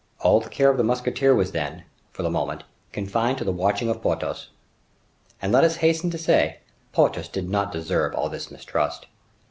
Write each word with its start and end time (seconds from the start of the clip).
All 0.21 0.39
the 0.41 0.49
care 0.49 0.71
of 0.71 0.77
the 0.77 0.83
musketeer 0.83 1.35
was 1.35 1.51
then, 1.51 1.83
for 2.11 2.23
the 2.23 2.31
moment, 2.31 2.63
confined 2.91 3.37
to 3.37 3.43
the 3.43 3.51
watching 3.51 3.87
of 3.87 4.01
Porthos. 4.01 4.49
And 5.39 5.53
let 5.53 5.63
us 5.63 5.75
hasten 5.75 6.09
to 6.09 6.17
say, 6.17 6.57
Porthos 6.91 7.27
did 7.27 7.47
not 7.47 7.71
deserve 7.71 8.15
all 8.15 8.27
this 8.27 8.49
mistrust. 8.49 9.05